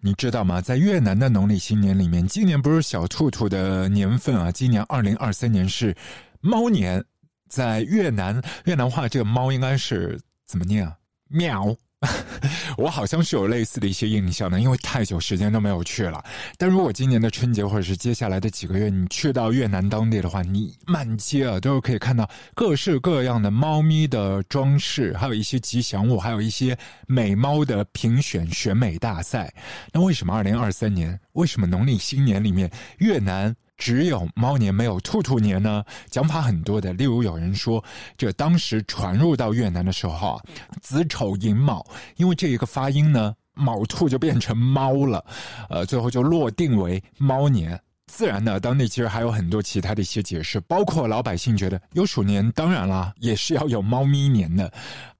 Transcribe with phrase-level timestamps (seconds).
[0.00, 0.60] 你知道吗？
[0.60, 5.94] 在越南的农历新年里面，今年不是小兔兔的年份啊，今年二零二三年是
[6.40, 7.04] 猫年。
[7.48, 10.16] 在越南，越南话这个猫应该是
[10.46, 10.96] 怎么念啊？
[11.28, 11.76] 喵。
[12.78, 16.22] 我好像是有类似的一些印象的，因为太久时间都没有去了。
[16.56, 26.76] 但如果今年的春节或者是接下来的几个月，你去到越南当地的话，你满街啊都是可以看到各式各样的猫咪的装饰，还有一些吉祥物，还有一些
[27.06, 29.52] 美猫的评选选美大赛。
[29.92, 31.20] 那为什么二零二三年？
[31.32, 33.54] 为什么农历新年里面越南？
[33.80, 35.82] 只有猫年没有兔兔年呢？
[36.10, 37.82] 讲法很多的，例如有人说，
[38.18, 40.42] 这当时传入到越南的时候啊，
[40.82, 41.84] 子丑寅卯，
[42.16, 45.24] 因为这一个发音呢，卯兔就变成猫了，
[45.70, 47.80] 呃，最后就落定为猫年。
[48.10, 54.70] 自然的，当地其实还有很多其他的一些解释，包括老百姓觉得有鼠年，当然啦，也是要有猫咪年的。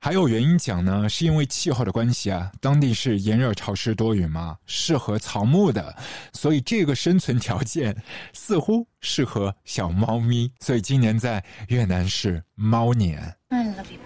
[0.00, 5.94] 还有原因讲呢，是因为气候的关系啊，当地是炎热潮湿多雨嘛，适合草木的，
[6.32, 7.96] 所以这个生存条件
[8.32, 13.18] 似乎适合小猫咪，所以今年在越南是猫年。
[13.50, 13.98] I love you,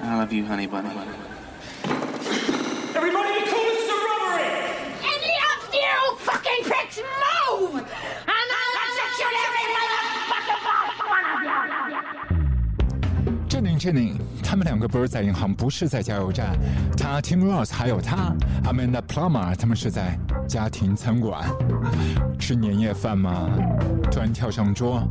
[0.00, 1.31] I love you, honey bunny.
[13.48, 16.56] 镇定镇定，他们两个不是在银行，不是在加油站。
[16.96, 18.32] 他 Tim Ross，还有他
[18.64, 20.18] Amanda Plummer，他们是在
[20.48, 21.44] 家庭餐馆
[22.38, 23.50] 吃年夜饭吗？
[24.10, 25.02] 突然跳上桌，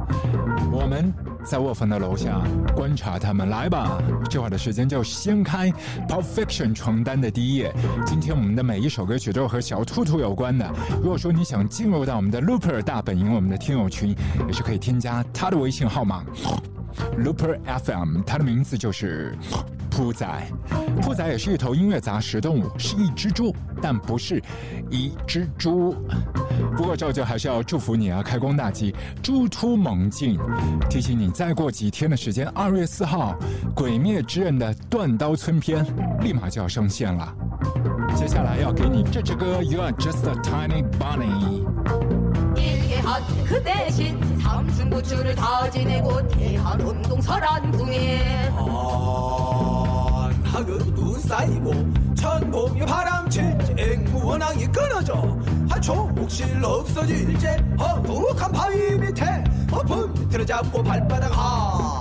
[0.72, 1.14] 我们。
[1.44, 2.42] 在卧房的楼下
[2.76, 3.50] 观察他们。
[3.50, 5.70] 来吧，这会儿的时间就掀开
[6.08, 7.74] perfection 床单的第一页。
[8.06, 10.72] 今天我们的每一首歌曲都和小兔兔有关的。
[11.02, 14.16] 如果说你想进入到我们的 Looper 大本营，我们的听友群，
[14.48, 16.24] 也是可以添加他的微信号码。
[17.18, 19.38] Looper FM，他的名字就是
[19.91, 20.27] 铺仔。
[21.01, 24.43] 铺仔也是一头音乐杂食动物，是一只猪，但不是
[24.91, 25.95] 一只猪。
[26.77, 30.39] 不过照旧还是要祝福你啊，开工大吉，猪突猛进。
[30.89, 33.35] 提醒你，再过几天的时间，二月四号，《
[33.75, 35.85] 鬼灭之刃》的断刀村篇
[36.21, 37.33] 立马就要上线了。
[38.15, 41.65] 接下来要给你这支歌，You Are Just a Tiny Bunny。
[43.49, 49.70] 그 대신 삼순부추를 다 지내고 대한운동 설한궁에 한
[50.52, 51.74] 하그 눈 쌓이고
[52.14, 55.40] 천봉이 바람칠지 앵무원항이 끊어져
[55.70, 57.48] 화초목실 없어질지
[57.78, 62.01] 어둑한 바위 밑에 어품 밑으로 잡고 발바닥 하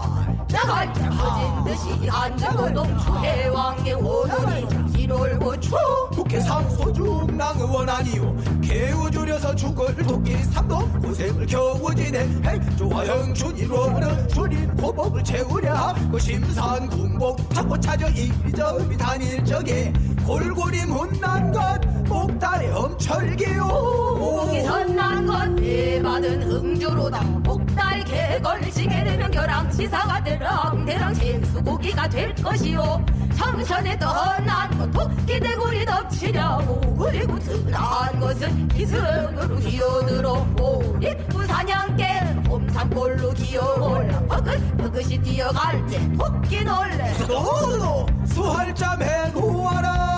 [0.52, 4.66] 나갈 장 듯이 앉고 동추 해왕의 원혼이
[4.96, 5.70] 이를 고추.
[6.12, 14.76] 국회 상소중 낭의원 아니요 개우 줄여서 죽을 도끼 삼도 고생을 겨우 지내 행조화형 준이로는 줄인
[14.76, 19.92] 고복을 채우려 하고 심산 궁복 찾고 찾아 이리저리 다닐 적에
[20.30, 21.60] 골골이 못난 것
[22.06, 23.64] 목달에 험철기요.
[23.66, 27.20] 목이 선난 것 대받은 흥주로다.
[27.42, 33.04] 목달 개걸지게 되면 결항치사가 되랑 대랑 침수고기가 될 것이요.
[33.36, 40.46] 청천에 떠난 것 토끼 대구리 덮치려고 그리고 든한 것은 기승으로 기어들어.
[40.60, 42.04] 오리 부사냥개
[42.48, 47.12] 홈산골로 기어올라 버긋 버긋이 뛰어갈 때 토끼 놀래.
[47.26, 50.09] 너도 수할잠 해놓아라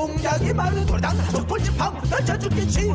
[0.00, 2.88] 공작이 많은 돌당 족불집팡 던져 죽겠지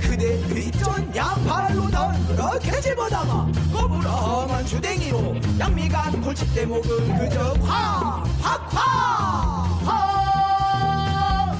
[0.00, 8.86] 그대 뒷전 양팔로 널그렇게 집어다가 거부렁한 주댕이로 양미간 골칫 대 목은 그저 콱콱콱하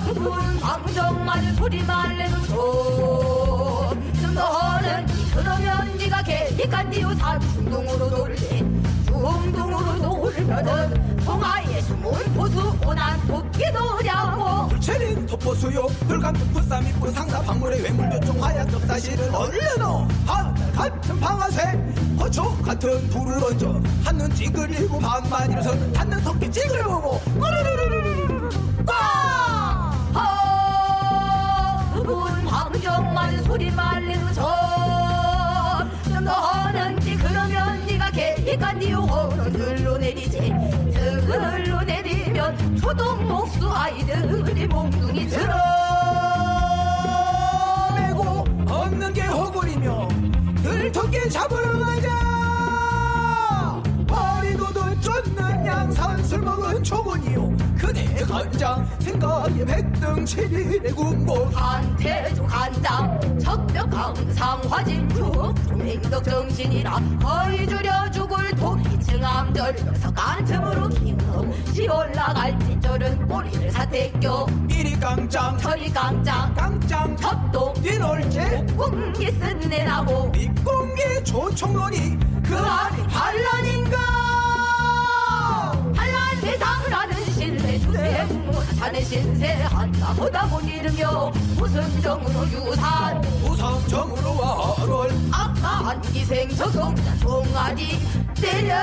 [0.06, 8.81] 그분 방정만 소리만 내도 좀 너는 그러면 네가 개니까 니우 산중동으로 놀래
[9.22, 18.42] 중동으로 놀면은 동아의 숨은 보수 오난 토끼도냐고 불체린 토포수요 불감도 풋삼 입고 상사 박물의 외물교종
[18.42, 24.28] 하얀 덕사실은 얼려놓 하늘 같은 방아쇠 거초 같은 불을 얹어 한눈
[25.00, 28.50] 반만 일어서는 닿는 토끼 찡그려보고 꼬르르르르르르
[28.84, 29.92] 꽝
[31.94, 34.42] 그분 방정만 소리만 내도 좀
[36.24, 36.71] 너는 니 그러면
[38.52, 40.52] 네가 개니까 니 호를 들로 내리지.
[40.92, 45.54] 들로 내리면 초동 목수 아이들이 몽둥이 들어.
[47.96, 50.08] 메고 없는 게 허구리며
[50.62, 52.41] 들토끼 잡으러 가자
[55.02, 57.54] 쫓는 양산 술 먹은 초군이요.
[57.78, 61.50] 그대 간장 생각에 백등 칠일의 군복.
[61.54, 70.88] 한태조 간장 적벽 강상 화진주 중행덕 정신이라 거의 줄여 죽을 토끼층 암절 석 간 틈으로
[70.90, 71.18] 김
[72.58, 75.58] 계절은 꼬리를 사태껴 이리 깡짱.
[75.58, 76.54] 저리 깡짱.
[76.54, 77.16] 깡짱.
[77.16, 80.28] 첩도 뒤놀게 공기 쓴내나고.
[80.28, 84.21] 밑공기 조총론이 그 안에 반란인가
[86.52, 93.24] 세상을 아는 신세 주생 자네 신세 한다 보다 못 잃으며 무슨 정으로 유산?
[93.42, 97.98] 우상정으로 와를 악마한 기생 저속자 종아리
[98.34, 98.82] 때렸다는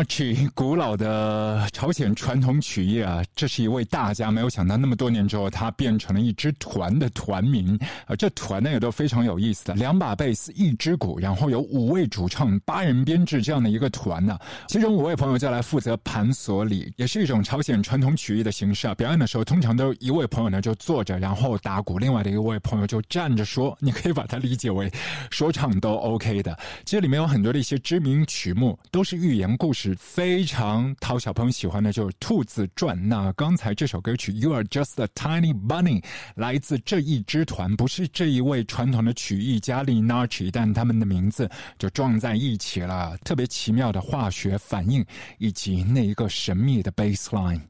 [0.00, 4.30] 林纳奇，古老的朝鲜传统曲艺啊，这是一位大家。
[4.30, 8.16] 没有想到那么多年之后，他变成了一支团的团名啊。
[8.16, 14.38] 这团呢也都非常有意思的，两把贝斯，一支鼓，然后有五位主唱，八人编制这样的一个团呢。
[14.68, 18.94] 其中五位朋友就来负责盘索里，也是一种朝鲜传统曲艺的形式啊。
[18.94, 23.76] 表演的时候，通常都一位朋友呢就坐着，然后打鼓，另外的一位朋友就站着说。
[23.80, 24.90] 你可以把它理解为
[25.30, 26.58] 说唱都 OK 的。
[26.86, 32.96] 其实里面有很多的一些知名曲目，都是寓言故事，非常讨小朋友喜欢的，就是《兔子传》。
[33.00, 36.00] 那刚才这首歌曲《You Are Just a Tiny Bunny》
[36.34, 45.04] 来自这一支团，不是这一位传统的曲艺家 Lee Narchi，但他们的名字就撞在一起了，特别奇妙的化学反应，
[45.38, 47.60] 以及那一个神秘的 bass line。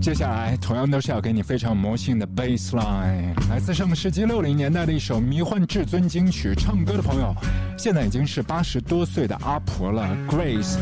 [0.00, 6.54] 接下来同样都是要给你非常魔性的 bass line，来自上个世纪六零年代的一首迷幻至尊金曲。
[6.54, 7.34] 唱歌的朋友
[7.76, 10.78] 现在已经是八十多岁的阿婆了，Grace。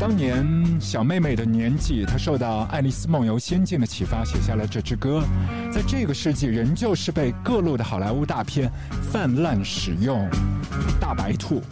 [0.00, 0.44] 当年
[0.80, 5.22] 小妹妹的年纪，她受到《爱丽丝梦游仙境》的启发，写下了这支歌。
[5.72, 8.68] 在这个世纪，仍旧是被各路的好莱坞大片
[9.12, 10.28] 泛滥使用。
[11.00, 11.62] 大白兔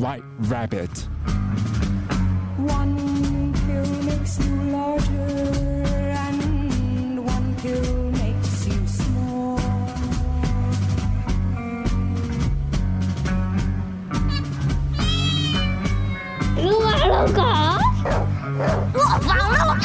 [0.00, 0.90] ，White Rabbit。
[2.58, 5.59] One pill makes you larger,
[17.26, 17.42] 狗，
[18.94, 19.76] 我房了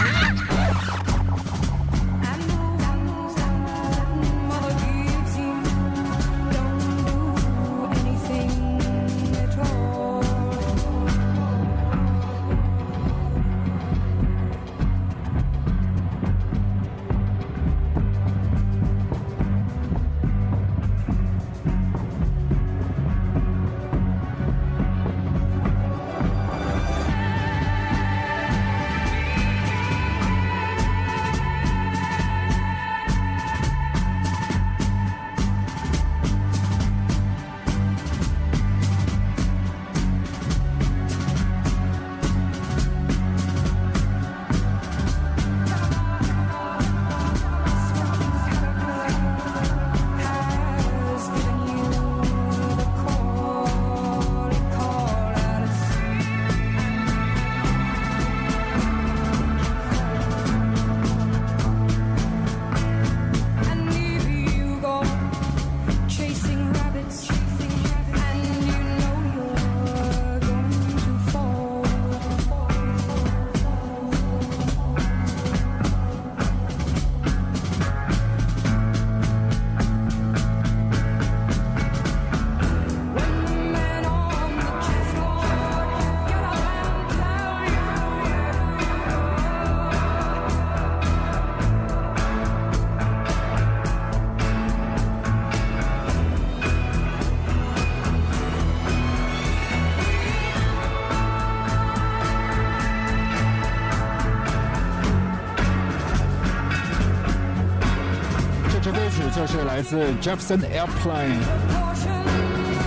[109.76, 111.36] 来自 Jefferson Airplane。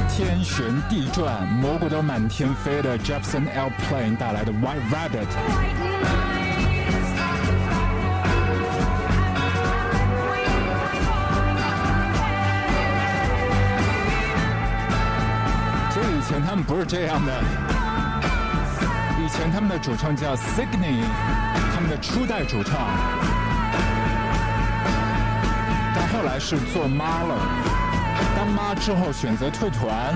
[0.08, 5.28] 天旋地转，蘑菇都满天飞的 Jefferson Airplane 带来的 White Rabbit。
[15.92, 17.34] 其实以前他们不是这样的，
[19.22, 21.04] 以前他们的主唱叫 Signey，
[21.74, 23.37] 他们的初代主唱。
[26.18, 27.38] 后来是做妈了，
[28.34, 30.12] 当妈之后选择退团，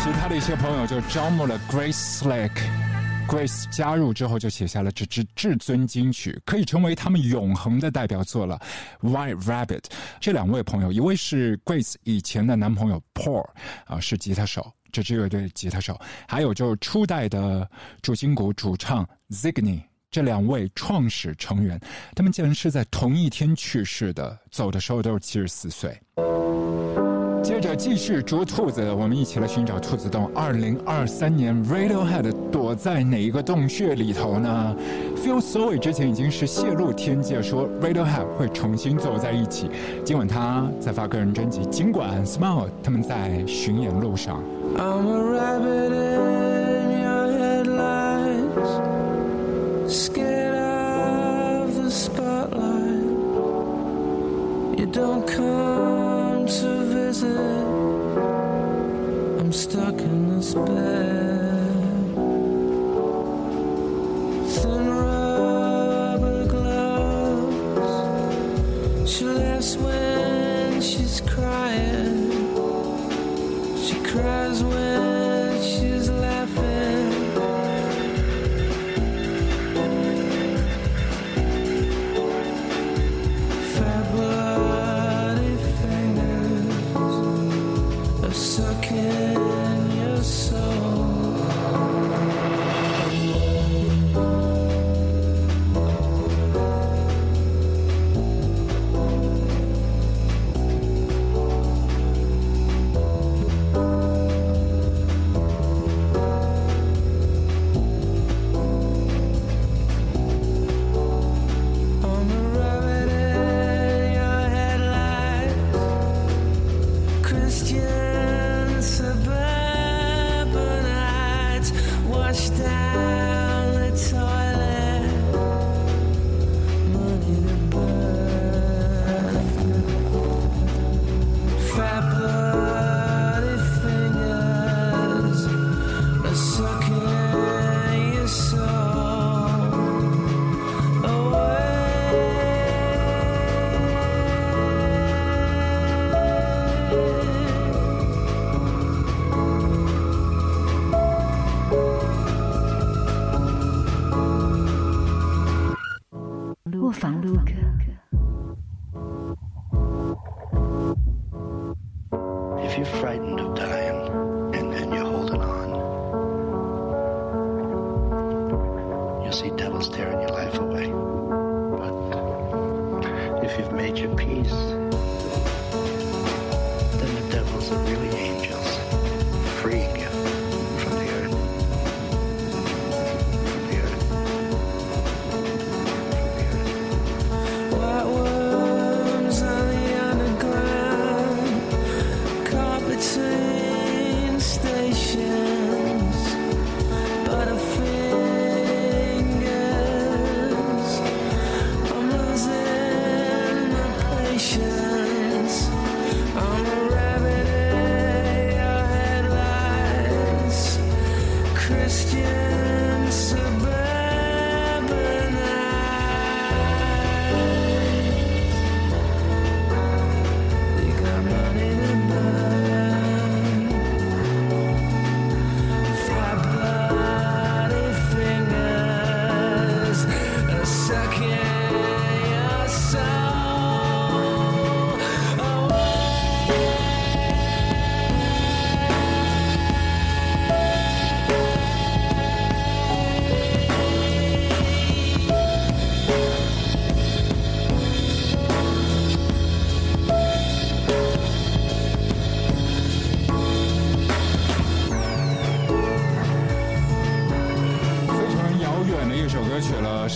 [0.00, 8.60] 其他的一些朋友就招募了 Grace Slick，Grace 加入之后，就写下了这支至尊金曲，可以成为他们永恒的代表作了。
[9.00, 9.82] White Rabbit。
[10.20, 13.44] 这两位朋友，一位是 Grace 以前的男朋友 Paul
[13.86, 17.68] 啊，是吉他手，这支乐队吉他手，还有就是初代的
[18.02, 19.82] 主心骨主唱 Ziggy。
[20.12, 21.80] 这两位创始成员，
[22.14, 25.98] 他们竟然是在同一天去世的，走的时候都是七十四岁。
[27.42, 30.30] 接着继续捉兔子，我们一起来寻找兔子洞。
[30.34, 34.76] 二零二三年，Radiohead 躲在哪一个洞穴里头呢
[35.16, 39.70] ？Phil Soy 之前已经是泄露天机，说 Radiohead 会重新走在一起。
[40.04, 44.44] 今晚他在发个人专辑，尽管 Smile 他们在巡演路上。
[49.92, 53.02] Scared of the spotlight.
[54.78, 57.66] You don't come to visit.
[59.38, 61.74] I'm stuck in this bed.
[64.56, 67.92] Thin rubber gloves.
[69.12, 72.30] She laughs when she's crying.
[73.76, 74.91] She cries when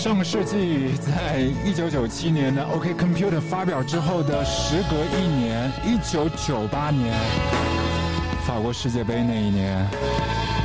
[0.07, 7.13] 上个世纪，在一九九七年的 OK Computer 发表之后的时隔一年，一九九八年，
[8.47, 9.85] 法国世界杯那一年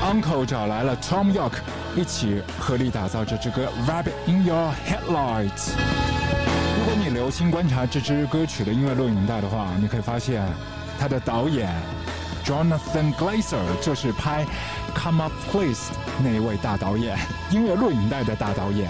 [0.04, 1.54] ，Uncle 找来了 Tom York
[1.96, 5.50] 一起合力打造这支歌《Rabbit in Your Headlights》。
[6.78, 10.46] 如果你留心观察这支歌曲的音乐录影带的话，你可以发现，
[11.00, 11.68] 它的导演
[12.46, 14.46] Jonathan Glazer 就是拍
[14.96, 15.92] 《Come Up Please》
[16.24, 17.18] 那一位大导演，
[17.50, 18.88] 音乐录影带的大导演。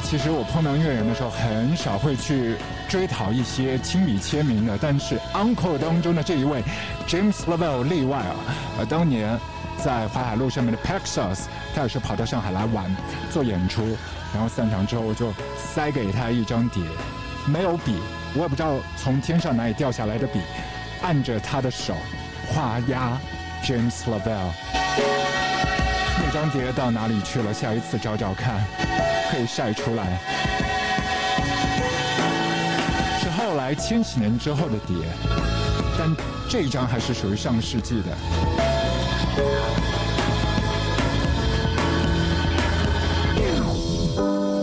[0.00, 2.56] 其实我碰到音乐人的时候，很少会去
[2.88, 6.62] 追讨一些亲笔签名的，但是 Uncle 当中的这一位
[7.06, 8.34] James Lovell 例外啊，
[8.78, 9.38] 呃，当年
[9.78, 11.40] 在淮海路上面的 Paxos，
[11.74, 12.84] 他也是跑到上海来玩
[13.30, 13.82] 做演出，
[14.32, 16.82] 然后散场之后我就塞给他一张碟，
[17.46, 17.96] 没有笔，
[18.34, 20.40] 我也不知道从天上哪里掉下来的笔，
[21.02, 21.94] 按着他的手
[22.48, 23.18] 画押
[23.62, 24.50] James Lovell。
[26.16, 27.52] 那张碟到哪里去了？
[27.52, 28.64] 下一次找找看，
[29.34, 30.20] 可以晒出来。
[33.18, 34.94] 是后来千禧年之后的碟，
[35.98, 36.14] 但
[36.48, 38.10] 这一张还是属于上世纪的。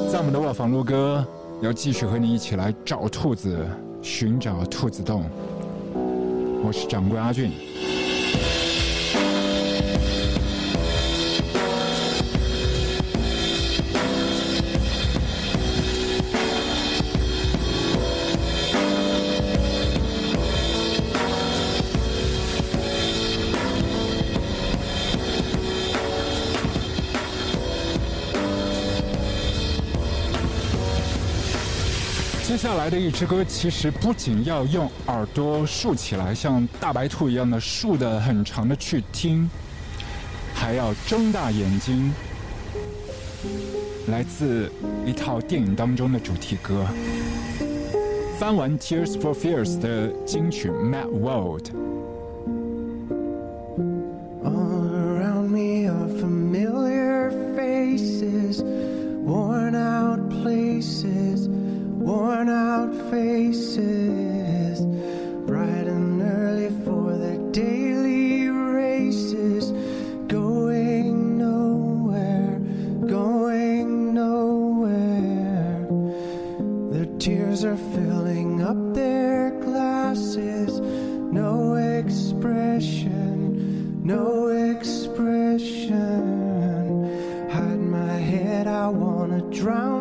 [0.10, 1.26] 在我们的卧房录歌，
[1.62, 3.68] 要继续和你一起来找兔子，
[4.02, 5.30] 寻找兔子洞。
[6.64, 7.52] 我是掌柜阿俊。
[32.72, 39.50] 下来的一支歌，其实不仅要用耳朵竖起来，像大白兔一样的竖的很长的去听，
[40.54, 42.14] 还要睁大眼睛。
[44.08, 44.72] 来自
[45.06, 46.88] 一套电影当中的主题歌，
[48.40, 51.68] 翻完《Tears for Fears》的金曲《Mad World》。
[77.22, 80.80] Tears are filling up their glasses.
[80.80, 83.14] No expression,
[84.04, 86.18] no expression.
[87.52, 90.01] Hide my head, I wanna drown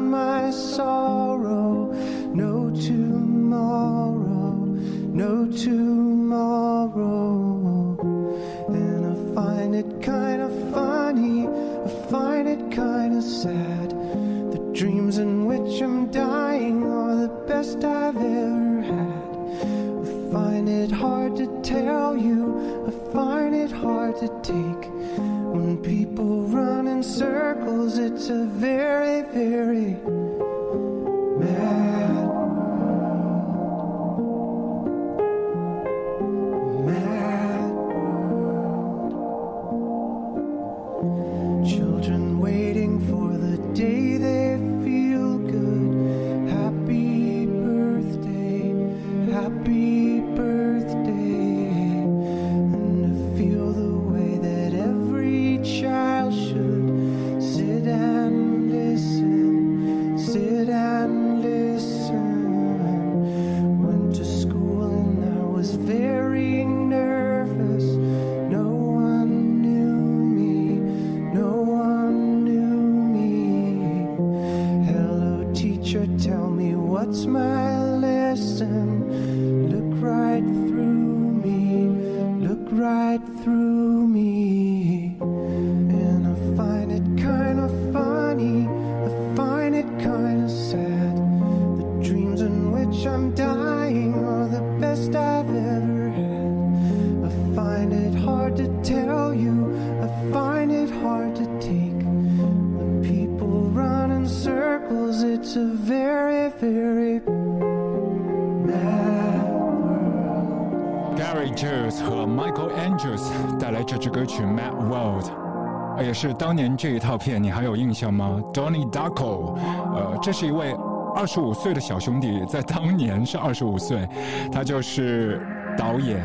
[116.50, 119.54] 当年这一套片，你还有印象吗？Donnie Darko，
[119.94, 120.74] 呃，这是一位
[121.14, 124.04] 二十五岁的小兄弟，在当年是二十五岁，
[124.50, 125.40] 他就是
[125.78, 126.20] 导演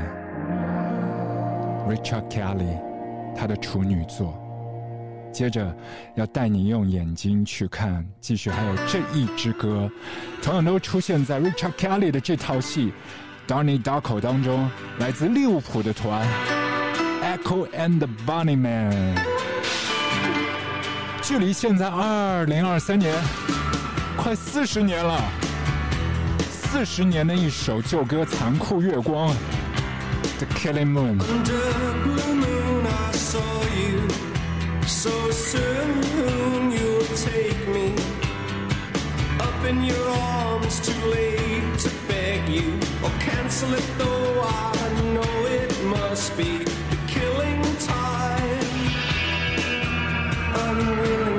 [1.87, 2.75] Richard Kelly
[3.35, 4.33] 他的处女作。
[5.31, 5.71] 接着
[6.15, 9.87] 要带你用眼睛去看，继续还有这一支歌，
[10.41, 12.91] 同样都出现在 Richard Kelly 的这套戏
[13.51, 16.27] 《Donnie Darko》当中，来自利物浦的团
[17.21, 19.34] Echo and the Bunnymen。
[21.27, 23.11] 距离现在二零二三年
[24.15, 25.19] 快四十年了，
[26.51, 29.33] 四十年的一首旧歌《残酷月光》
[30.37, 31.17] The Killing Moon。
[31.17, 33.39] Under a blue moon, I saw
[33.75, 34.07] you.
[34.85, 37.95] So soon you'll take me.
[39.67, 43.83] in your arms, too late to beg you or cancel it.
[43.97, 44.73] Though I
[45.13, 46.59] know it must be
[46.91, 48.34] the killing time,
[50.97, 51.34] unwilling.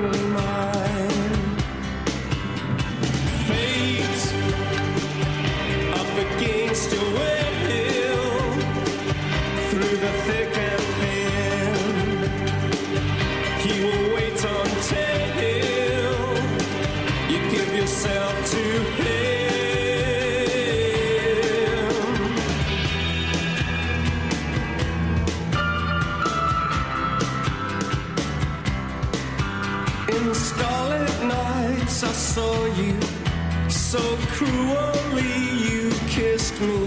[34.37, 35.35] Cruelly.
[35.67, 36.87] You kissed me.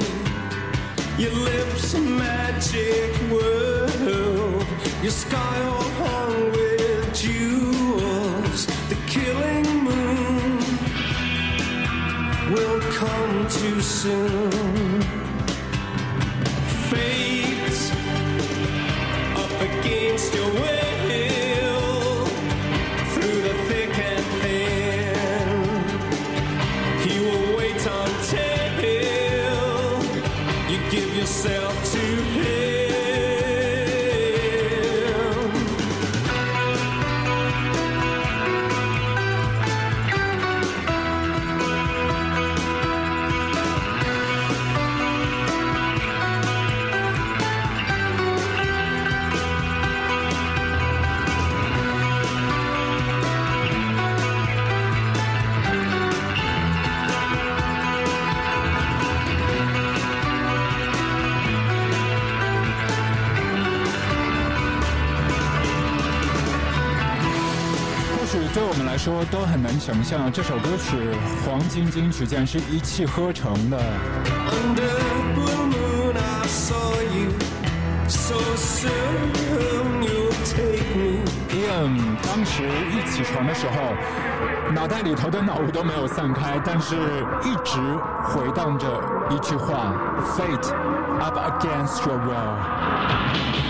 [1.18, 4.66] Your lips a magic world.
[5.02, 8.68] Your sky all hung with jewels.
[8.92, 10.58] The killing moon
[12.54, 14.89] will come too soon.
[69.32, 70.98] 都很难想象这首歌曲
[71.46, 73.78] 黄晶晶曲然是一气呵成的。
[81.50, 86.96] Ian 当时一起床的时候脑袋里头的脑雾都没有散开但是
[87.44, 87.80] 一直
[88.24, 88.88] 回荡着
[89.30, 89.94] 一句话
[90.36, 90.74] fate
[91.20, 93.69] up against your will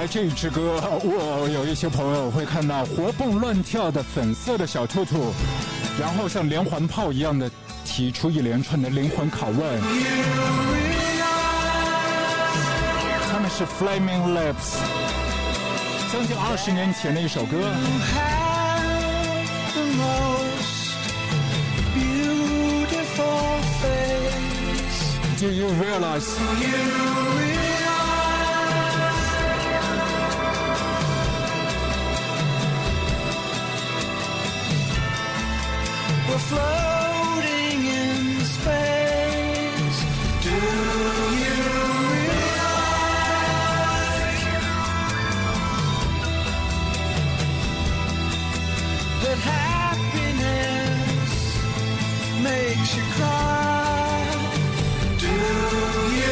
[0.00, 5.30] 来这一支歌， 我有一些朋友会看到活蹦乱跳的粉色的小兔兔，
[6.00, 7.50] 然后像连环炮一样的
[7.84, 9.78] 提出一连串的灵魂拷问。
[13.30, 14.78] 他们是 Flaming Lips，
[16.10, 17.58] 将近二十年前的一首歌。
[19.74, 20.96] the most
[21.94, 25.18] beautiful face.
[25.38, 27.59] Do you realize？
[36.30, 39.98] We're floating in space.
[40.44, 40.54] Do
[41.42, 41.58] you
[42.14, 42.70] realize
[49.22, 51.32] that happiness
[52.44, 54.22] makes you cry?
[55.18, 56.30] Do you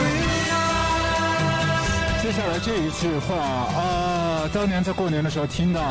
[0.00, 1.12] realize?
[2.22, 5.82] 接下来这一句话啊，当年在过年的时候听到，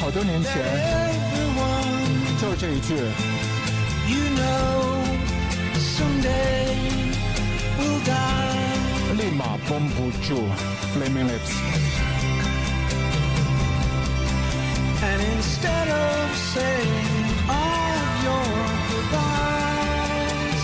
[0.00, 1.21] 好多年前
[2.51, 2.95] Everyone 就是这一句。
[4.07, 5.03] you know
[5.75, 6.65] someday
[7.77, 9.13] will die.
[9.17, 10.47] 立马绷不住
[10.93, 11.53] Flaming Lips。
[15.03, 18.47] And instead of saying all of your
[18.89, 20.63] goodbyes,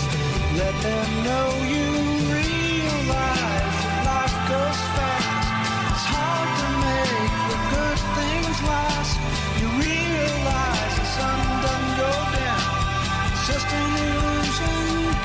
[0.58, 1.87] let them know you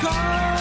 [0.05, 0.54] call.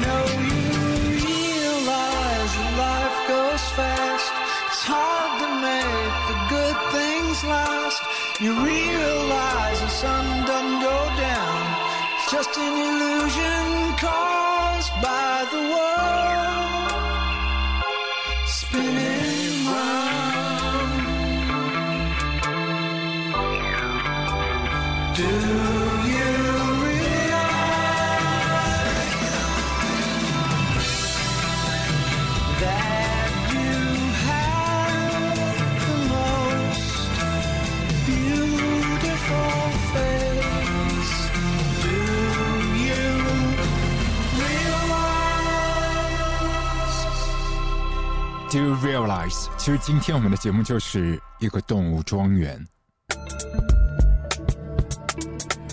[0.00, 0.58] you
[1.20, 4.28] realize that life goes fast.
[4.68, 8.02] It's hard to make the good things last.
[8.40, 11.60] You realize the sun doesn't go down.
[12.16, 15.91] It's just an illusion caused by the world.
[48.52, 49.46] Do realize？
[49.56, 52.62] 其实今天我们的节目就是一个动物庄园。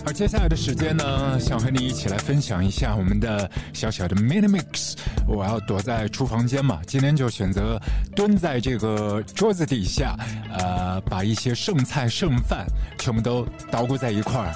[0.06, 4.94] 而接下来的时间呢，想和你一起来分享一下我们的小小的 mini mix。
[5.28, 7.78] 我要躲在厨房间嘛，今天就选择
[8.16, 10.16] 蹲在这个桌子底下，
[10.50, 12.66] 呃，把一些剩菜剩饭
[12.98, 14.54] 全部都捣鼓在一块儿。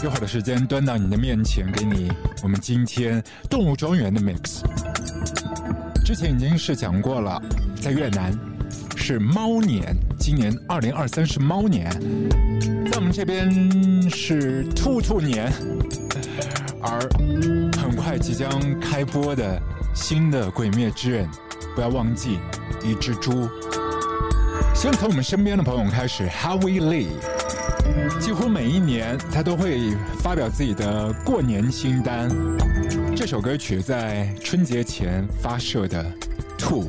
[0.00, 2.08] 一会儿的时间端到你的面前，给你
[2.40, 4.62] 我们今天动物庄园的 mix。
[6.08, 7.38] 之前已经是讲过了，
[7.82, 8.32] 在越南
[8.96, 11.86] 是猫年，今年二零二三是猫年，
[12.90, 15.52] 在我们这边是兔兔年，
[16.80, 16.98] 而
[17.78, 18.48] 很快即将
[18.80, 19.60] 开播的
[19.94, 21.26] 新的《鬼灭之刃》，
[21.74, 22.38] 不要忘记
[22.82, 23.46] 一只猪。
[24.74, 27.08] 先从我们身边的朋友开始，Howie Lee。
[28.18, 29.92] 几乎每一年，他都会
[30.22, 32.30] 发表自己的过年新单。
[33.18, 36.04] 这首歌曲在春节前发射的
[36.56, 36.84] 《兔》。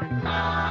[0.00, 0.61] Música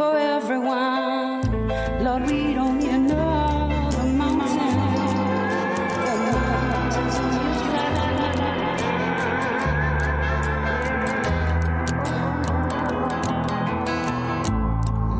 [0.00, 1.42] for everyone.
[2.02, 4.76] Lord, we don't need another mountain.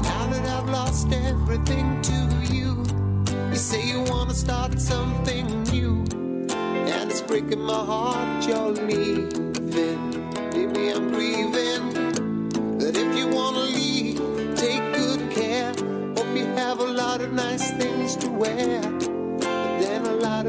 [0.08, 2.18] Now that I've lost everything to
[2.54, 2.82] you,
[3.50, 6.06] you say you want to start something new,
[6.94, 9.49] and it's breaking my heart, you're leaving.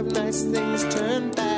[0.02, 1.51] of nice things turn bad.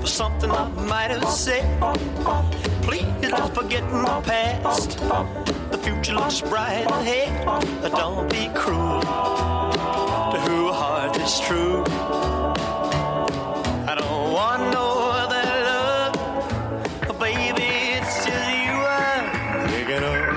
[0.00, 1.64] for something I might have said.
[2.82, 4.98] Please don't forget my past.
[5.70, 7.44] The future looks bright ahead.
[7.92, 11.84] Don't be cruel to who heart is true.
[13.86, 17.70] I don't want no other love, baby.
[17.96, 19.24] It's just you I'm
[19.68, 20.36] picking up.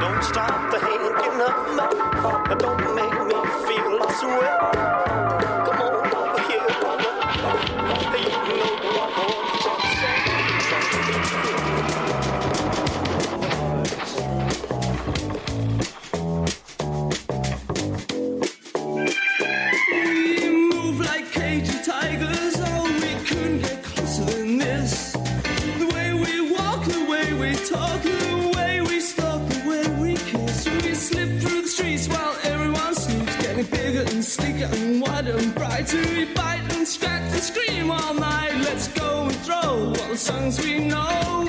[0.00, 2.58] Don't stop the hanging up.
[2.58, 4.61] Don't make me feel this way.
[40.42, 41.41] things we know.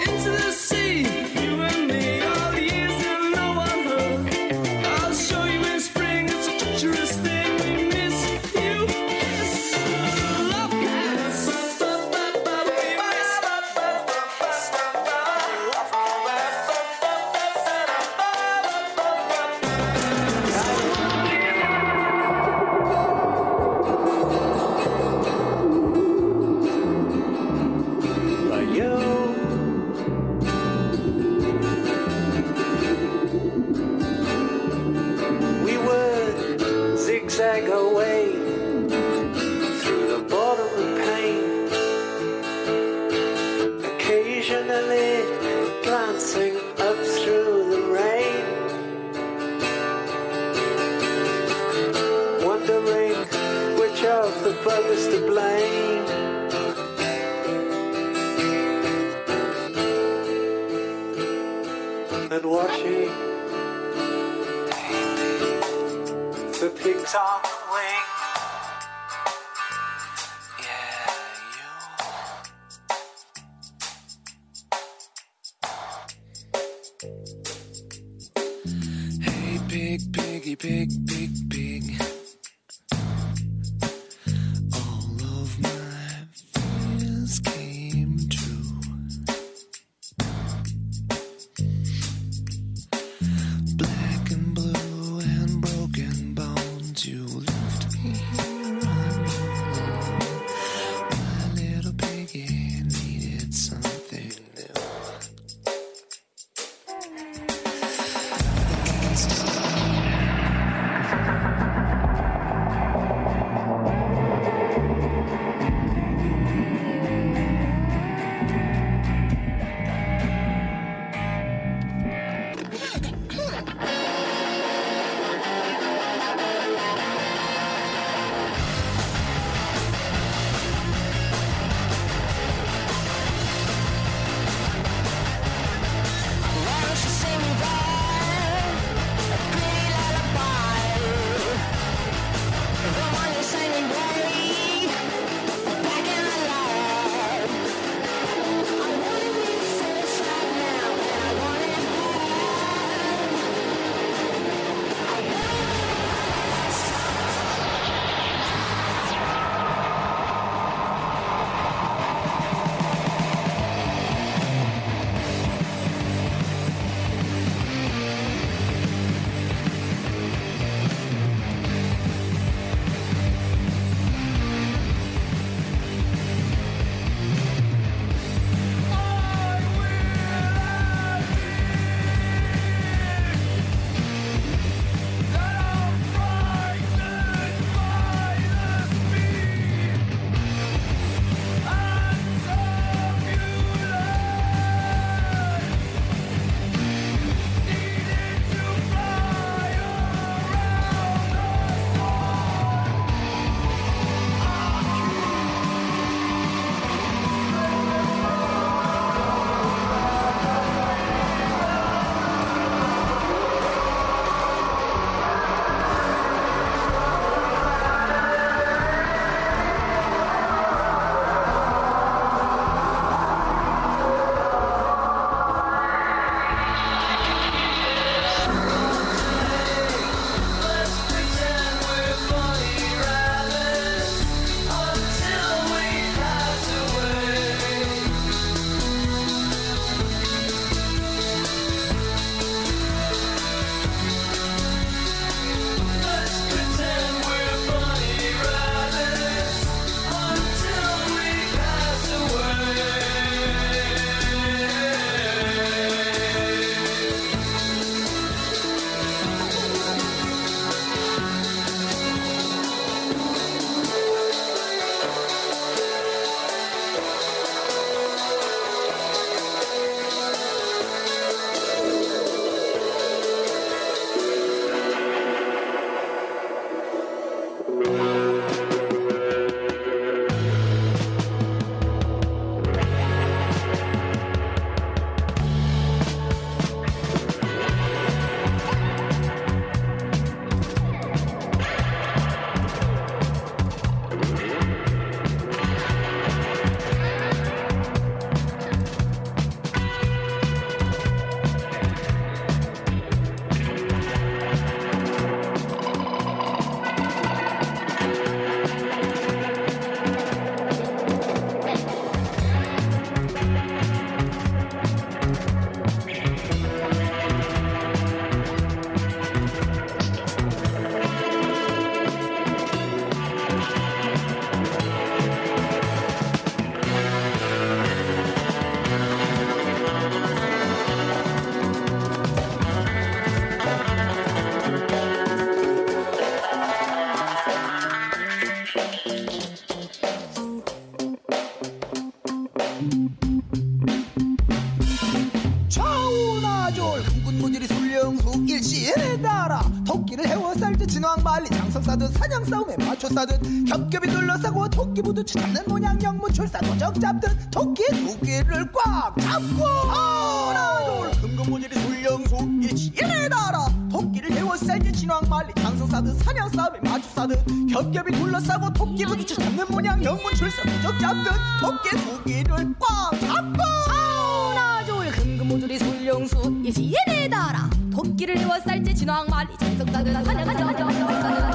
[355.14, 359.64] 부두 잡는 모양 영문 출사 도적 잡듯 토끼 두 개를 꽉 잡고.
[359.64, 363.68] 하나 둘 금금무지리 술령수 일시에 따라.
[363.92, 369.24] 토끼를 해워 쌀듯 진왕 말리 장성 싸듯 사냥 싸움에 맞춰 싸듯 겹겹이 둘러싸고 토끼 부두
[369.36, 373.62] 잡는 모양 영문 출사 도적 잡듯 토끼 두 개를 꽉 잡고.
[373.62, 377.70] 하나 둘 금금모조리 술령수 일시에 따라.
[377.94, 381.53] 토끼를 이워 쌀지 진왕 말리 장성 싸듯 사냥 싸듯 겹겹이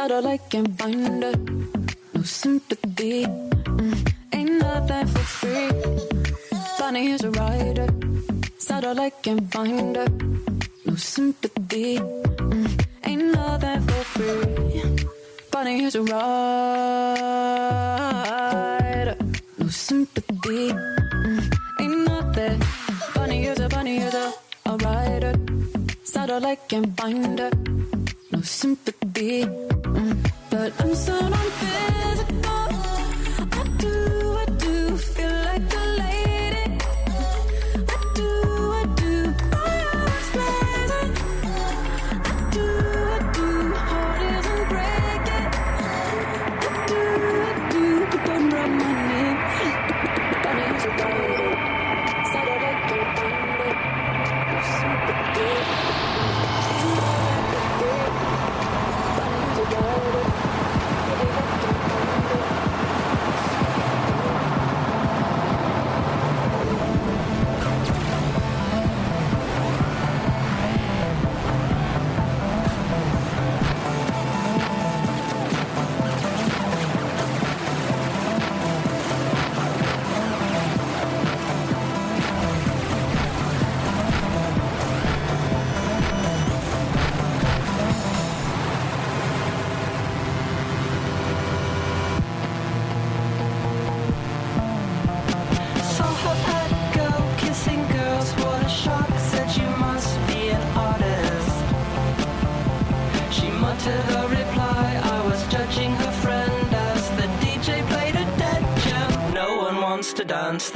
[0.00, 1.36] Satellite can find her.
[2.14, 3.26] No sympathy.
[3.26, 3.96] Mm,
[4.32, 5.68] ain't nothing for free.
[6.78, 7.88] Bunny, here's a rider.
[8.56, 10.08] Satellite can find her.
[10.86, 11.98] No sympathy.
[11.98, 14.82] Mm, ain't nothing for free.
[15.52, 16.36] Bunny, here's a rider.
[19.58, 20.72] No sympathy.
[20.72, 21.42] Mm,
[21.78, 22.58] ain't nothing.
[23.14, 24.32] Bunny, here's a bunny, here's a,
[24.64, 25.34] a rider.
[26.04, 27.50] Satellite can find her.
[28.32, 29.59] No sympathy.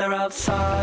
[0.04, 0.73] They're outside